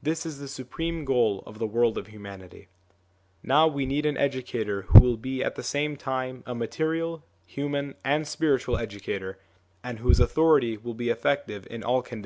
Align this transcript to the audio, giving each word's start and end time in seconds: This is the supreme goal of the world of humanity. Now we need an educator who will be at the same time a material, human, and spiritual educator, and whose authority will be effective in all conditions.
This 0.00 0.24
is 0.24 0.38
the 0.38 0.46
supreme 0.46 1.04
goal 1.04 1.42
of 1.44 1.58
the 1.58 1.66
world 1.66 1.98
of 1.98 2.06
humanity. 2.06 2.68
Now 3.42 3.66
we 3.66 3.84
need 3.84 4.06
an 4.06 4.16
educator 4.16 4.82
who 4.82 5.00
will 5.00 5.16
be 5.16 5.42
at 5.42 5.56
the 5.56 5.62
same 5.64 5.96
time 5.96 6.44
a 6.46 6.54
material, 6.54 7.24
human, 7.44 7.96
and 8.04 8.28
spiritual 8.28 8.78
educator, 8.78 9.40
and 9.82 9.98
whose 9.98 10.20
authority 10.20 10.76
will 10.76 10.94
be 10.94 11.08
effective 11.10 11.66
in 11.68 11.82
all 11.82 12.00
conditions. 12.00 12.24